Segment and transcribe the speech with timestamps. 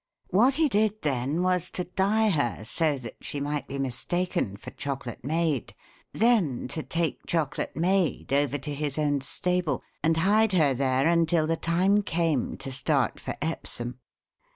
[0.31, 4.71] What he did then was to dye her so that she might be mistaken for
[4.71, 5.75] Chocolate Maid,
[6.11, 11.45] then to take Chocolate Maid over to his own stable and hide her there until
[11.45, 13.99] the time came to start for Epsom.